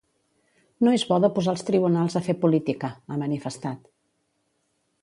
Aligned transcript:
No 0.87 0.93
és 0.99 1.05
bo 1.09 1.19
de 1.25 1.29
posar 1.35 1.53
els 1.57 1.65
tribunals 1.67 2.17
a 2.21 2.23
fer 2.29 2.37
política, 2.47 2.91
ha 3.17 3.21
manifestat. 3.27 3.87